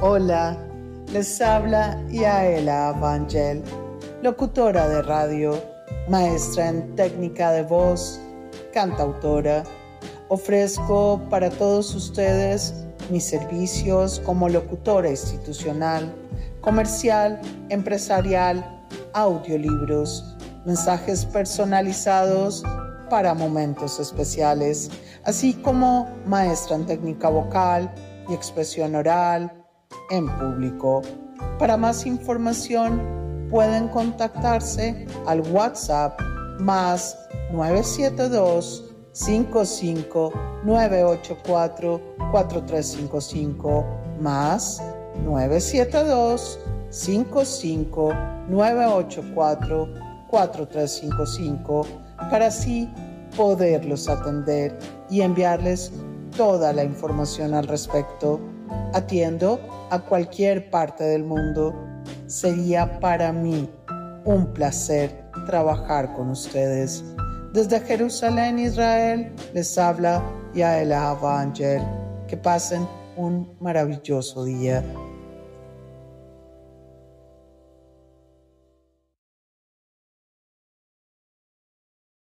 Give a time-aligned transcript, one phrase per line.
[0.00, 0.56] Hola,
[1.12, 3.64] les habla Yaela Evangel,
[4.22, 5.60] locutora de radio,
[6.08, 8.20] maestra en técnica de voz,
[8.72, 9.64] cantautora.
[10.28, 12.74] Ofrezco para todos ustedes
[13.10, 16.14] mis servicios como locutora institucional,
[16.60, 22.62] comercial, empresarial, audiolibros, mensajes personalizados
[23.10, 24.92] para momentos especiales,
[25.24, 27.92] así como maestra en técnica vocal
[28.28, 29.57] y expresión oral
[30.10, 31.02] en público.
[31.58, 36.20] Para más información pueden contactarse al WhatsApp
[36.58, 37.16] más
[37.52, 40.32] 972 55
[40.64, 42.00] 984
[42.30, 43.84] 4355
[44.20, 44.82] más
[45.24, 46.58] 972
[46.90, 48.14] 55
[48.48, 49.88] 984
[50.30, 51.86] 4355
[52.30, 52.88] para así
[53.36, 54.78] poderlos atender
[55.10, 55.92] y enviarles
[56.36, 58.40] toda la información al respecto.
[58.94, 61.74] Atiendo a cualquier parte del mundo.
[62.26, 63.68] Sería para mí
[64.24, 67.04] un placer trabajar con ustedes.
[67.52, 70.22] Desde Jerusalén, Israel, les habla
[70.54, 71.82] Yael Angel.
[72.26, 74.84] Que pasen un maravilloso día.